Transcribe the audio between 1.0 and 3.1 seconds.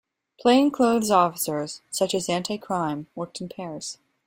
officers, such as anti-crime,